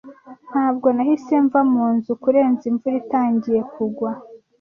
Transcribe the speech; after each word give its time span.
Ntabwo 0.51 0.87
nahise 0.95 1.33
mva 1.45 1.61
munzu 1.73 2.11
kurenza 2.21 2.63
imvura 2.71 2.95
itangiye 3.03 3.61
kugwa. 3.73 4.09